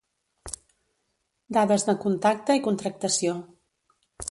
Dades 1.59 1.85
de 1.91 1.95
contacte 2.07 2.57
i 2.61 2.65
contractació. 2.71 3.39